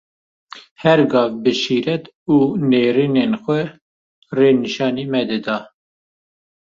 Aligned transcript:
Her 0.81 0.99
gav 1.11 1.31
bi 1.43 1.53
şîret 1.61 2.03
û 2.35 2.35
nêrînên 2.69 3.33
xwe, 3.43 3.61
rê 4.37 4.49
nîşanî 4.63 5.05
me 5.11 5.21
dide. 5.29 5.57